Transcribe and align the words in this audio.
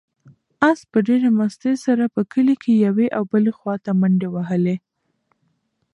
آس 0.69 0.79
په 0.91 0.97
ډېرې 1.07 1.29
مستۍ 1.39 1.73
سره 1.85 2.03
په 2.15 2.21
کلي 2.31 2.55
کې 2.63 2.73
یوې 2.85 3.07
او 3.17 3.23
بلې 3.31 3.51
خواته 3.57 3.91
منډې 3.99 4.29
وهلې. 4.31 4.75